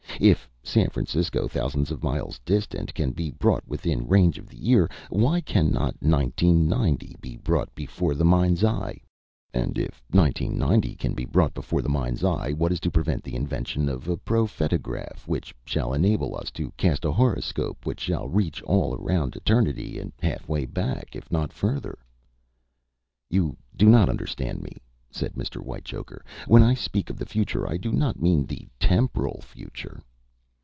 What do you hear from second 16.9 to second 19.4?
a horoscope which shall reach all around